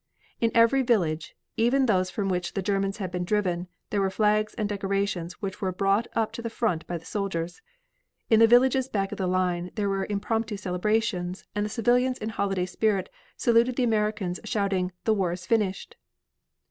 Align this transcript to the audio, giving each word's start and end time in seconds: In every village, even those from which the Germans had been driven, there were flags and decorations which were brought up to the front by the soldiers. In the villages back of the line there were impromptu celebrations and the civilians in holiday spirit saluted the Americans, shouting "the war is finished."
In 0.39 0.49
every 0.55 0.81
village, 0.81 1.35
even 1.57 1.85
those 1.85 2.09
from 2.09 2.27
which 2.27 2.55
the 2.55 2.63
Germans 2.63 2.97
had 2.97 3.11
been 3.11 3.23
driven, 3.23 3.67
there 3.91 4.01
were 4.01 4.09
flags 4.09 4.55
and 4.55 4.67
decorations 4.67 5.43
which 5.43 5.61
were 5.61 5.71
brought 5.71 6.07
up 6.15 6.31
to 6.31 6.41
the 6.41 6.49
front 6.49 6.87
by 6.87 6.97
the 6.97 7.05
soldiers. 7.05 7.61
In 8.27 8.39
the 8.39 8.47
villages 8.47 8.89
back 8.89 9.11
of 9.11 9.19
the 9.19 9.27
line 9.27 9.69
there 9.75 9.89
were 9.89 10.07
impromptu 10.09 10.57
celebrations 10.57 11.45
and 11.53 11.63
the 11.63 11.69
civilians 11.69 12.17
in 12.17 12.29
holiday 12.29 12.65
spirit 12.65 13.09
saluted 13.37 13.75
the 13.75 13.83
Americans, 13.83 14.39
shouting 14.43 14.91
"the 15.03 15.13
war 15.13 15.33
is 15.33 15.45
finished." 15.45 15.95